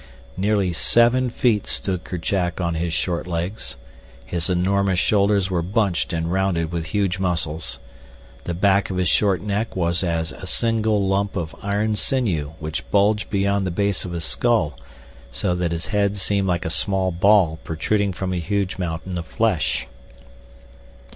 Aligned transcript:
Nearly 0.35 0.73
seven 0.73 1.29
feet 1.29 1.67
stood 1.67 2.03
Kerchak 2.05 2.59
on 2.59 2.73
his 2.73 2.91
short 2.91 3.27
legs. 3.27 3.75
His 4.25 4.49
enormous 4.49 4.97
shoulders 4.97 5.51
were 5.51 5.61
bunched 5.61 6.11
and 6.11 6.31
rounded 6.33 6.71
with 6.71 6.87
huge 6.87 7.19
muscles. 7.19 7.77
The 8.45 8.55
back 8.55 8.89
of 8.89 8.97
his 8.97 9.07
short 9.09 9.41
neck 9.41 9.75
was 9.75 10.03
as 10.03 10.31
a 10.31 10.47
single 10.47 11.07
lump 11.07 11.35
of 11.35 11.55
iron 11.61 11.95
sinew 11.95 12.53
which 12.57 12.89
bulged 12.89 13.29
beyond 13.29 13.67
the 13.67 13.69
base 13.69 14.03
of 14.03 14.13
his 14.13 14.25
skull, 14.25 14.75
so 15.31 15.53
that 15.53 15.71
his 15.71 15.85
head 15.85 16.17
seemed 16.17 16.47
like 16.47 16.65
a 16.65 16.71
small 16.71 17.11
ball 17.11 17.59
protruding 17.63 18.11
from 18.11 18.33
a 18.33 18.37
huge 18.37 18.79
mountain 18.79 19.19
of 19.19 19.27
flesh. 19.27 19.85